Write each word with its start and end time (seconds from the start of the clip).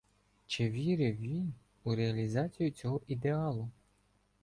Чи 0.47 0.69
вірив 0.69 1.15
він 1.17 1.53
у 1.83 1.95
реалізацію 1.95 2.71
цього 2.71 3.01
ідеалу? 3.07 3.69